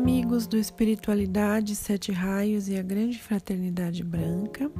[0.00, 4.70] amigos do Espiritualidade, Sete Raios e a Grande Fraternidade Branca.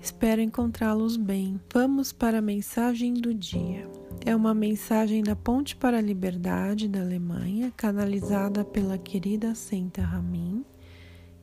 [0.00, 1.60] Espero encontrá-los bem.
[1.72, 3.88] Vamos para a mensagem do dia.
[4.24, 10.64] É uma mensagem da Ponte para a Liberdade da Alemanha, canalizada pela querida Senta Ramin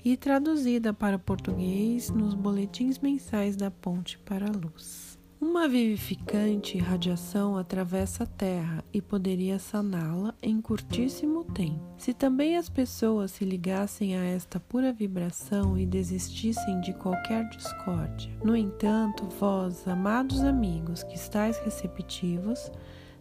[0.04, 5.18] e traduzida para português nos boletins mensais da Ponte para a Luz.
[5.46, 11.82] Uma vivificante radiação atravessa a Terra e poderia saná-la em curtíssimo tempo.
[11.98, 18.32] Se também as pessoas se ligassem a esta pura vibração e desistissem de qualquer discórdia.
[18.42, 22.72] No entanto, vós, amados amigos que estáis receptivos,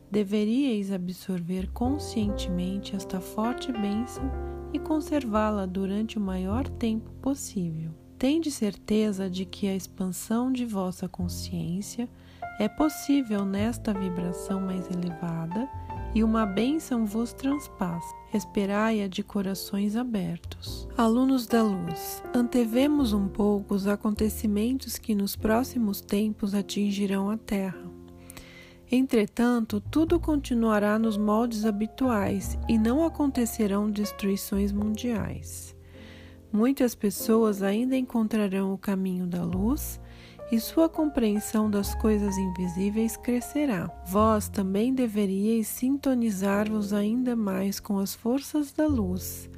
[0.08, 4.30] deveríeis absorver conscientemente esta forte bênção
[4.72, 8.01] e conservá-la durante o maior tempo possível.
[8.22, 12.08] Tende certeza de que a expansão de vossa consciência
[12.60, 15.68] é possível nesta vibração mais elevada
[16.14, 18.06] e uma bênção vos transpassa.
[18.32, 20.88] Esperai-a de corações abertos.
[20.96, 27.90] Alunos da luz, antevemos um pouco os acontecimentos que nos próximos tempos atingirão a Terra.
[28.88, 35.74] Entretanto, tudo continuará nos moldes habituais e não acontecerão destruições mundiais.
[36.52, 40.00] Muitas pessoas ainda encontrarão o caminho da luz
[40.50, 43.90] e sua compreensão das coisas invisíveis crescerá.
[44.06, 49.48] Vós também deveríeis sintonizar-vos ainda mais com as forças da luz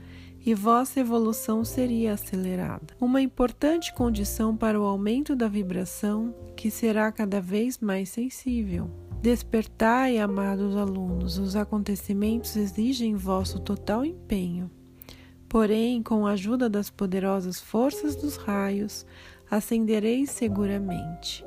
[0.46, 2.94] e vossa evolução seria acelerada.
[3.00, 8.90] Uma importante condição para o aumento da vibração, que será cada vez mais sensível.
[9.22, 14.70] Despertai, amados alunos, os acontecimentos exigem vosso total empenho.
[15.54, 19.06] Porém, com a ajuda das poderosas forças dos raios,
[19.48, 21.46] ascendereis seguramente.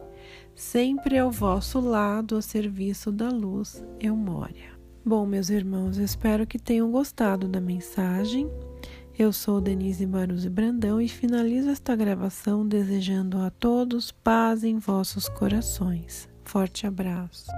[0.55, 4.71] Sempre ao vosso lado, a serviço da luz, Eumória.
[5.05, 8.49] Bom, meus irmãos, espero que tenham gostado da mensagem.
[9.19, 15.27] Eu sou Denise Baruzzi Brandão e finalizo esta gravação desejando a todos paz em vossos
[15.27, 16.29] corações.
[16.45, 17.51] Forte abraço.